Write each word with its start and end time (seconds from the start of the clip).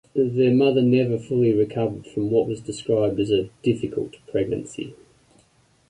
Their 0.15 0.51
mother 0.51 0.81
never 0.81 1.19
fully 1.19 1.53
recovered 1.53 2.07
from 2.07 2.31
what 2.31 2.47
was 2.47 2.59
described 2.59 3.19
as 3.19 3.29
a 3.29 3.51
"difficult" 3.61 4.15
pregnancy. 4.25 4.95